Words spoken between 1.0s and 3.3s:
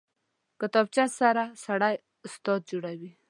سره سړی استاد جوړېږي